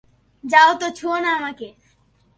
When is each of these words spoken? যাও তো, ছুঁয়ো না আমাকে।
যাও 0.43 0.71
তো, 0.79 0.87
ছুঁয়ো 0.91 1.17
না 1.19 1.29
আমাকে। 1.37 1.67